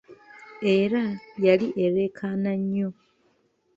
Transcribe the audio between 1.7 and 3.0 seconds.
ereekaana nnyo!